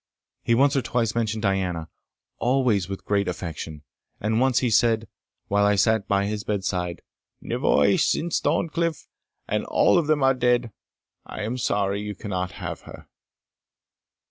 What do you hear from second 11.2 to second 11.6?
I am